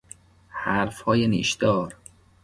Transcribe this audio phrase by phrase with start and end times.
[0.49, 1.95] حرفهای نیشدار